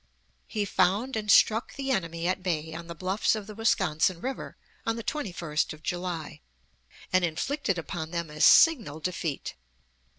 [0.47, 4.57] He found and struck the enemy at bay on the bluffs of the Wisconsin River
[4.83, 6.41] on the 21st of July,
[7.13, 9.53] and inflicted upon them a signal defeat.